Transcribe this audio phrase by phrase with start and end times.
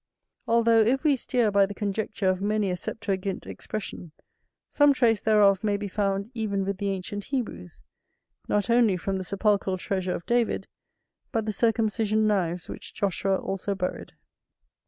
[0.47, 4.13] Although, if we steer by the conjecture of many a Septuagint expression,
[4.67, 7.81] some trace thereof may be found even with the ancient Hebrews,
[8.47, 10.67] not only from the sepulchral treasure of David,
[11.31, 14.13] but the circumcision knives which Joshua also buried.